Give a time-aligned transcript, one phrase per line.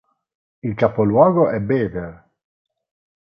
[0.63, 2.29] Il capoluogo è Beaver.